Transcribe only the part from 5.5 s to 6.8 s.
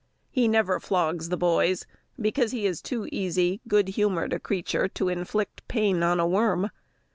pain on a worm.